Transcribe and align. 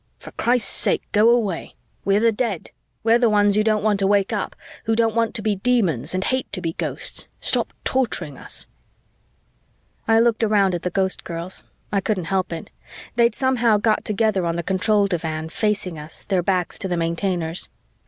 For 0.17 0.31
Christ's 0.31 0.71
sake, 0.71 1.03
go 1.11 1.29
away. 1.29 1.75
We're 2.05 2.19
the 2.21 2.31
dead. 2.31 2.71
We're 3.03 3.19
the 3.19 3.29
ones 3.29 3.55
who 3.55 3.63
don't 3.63 3.83
want 3.83 3.99
to 3.99 4.07
wake 4.07 4.33
up, 4.33 4.55
who 4.85 4.95
don't 4.95 5.13
want 5.13 5.35
to 5.35 5.43
be 5.43 5.57
Demons 5.57 6.15
and 6.15 6.23
hate 6.23 6.51
to 6.53 6.59
be 6.59 6.73
Ghosts. 6.73 7.27
Stop 7.39 7.71
torturing 7.83 8.35
us.'" 8.35 8.65
I 10.07 10.19
looked 10.19 10.43
around 10.43 10.73
at 10.73 10.81
the 10.81 10.89
Ghostgirls; 10.89 11.65
I 11.91 12.01
couldn't 12.01 12.23
help 12.33 12.51
it. 12.51 12.71
They'd 13.15 13.35
somehow 13.35 13.77
got 13.77 14.03
together 14.03 14.43
on 14.47 14.55
the 14.55 14.63
control 14.63 15.05
divan, 15.05 15.49
facing 15.49 15.99
us, 15.99 16.23
their 16.23 16.41
backs 16.41 16.79
to 16.79 16.87
the 16.87 16.97
Maintainers. 16.97 17.69